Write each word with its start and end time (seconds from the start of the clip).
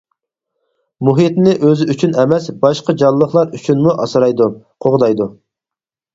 مۇھىتنى 1.09 1.53
ئۆزى 1.67 1.87
ئۈچۈن 1.95 2.15
ئەمەس، 2.21 2.47
باشقا 2.65 2.97
جانلىقلار 3.03 3.53
ئۈچۈنمۇ 3.61 3.95
ئاسرايدۇ، 4.07 4.51
قوغدايدۇ. 4.89 5.31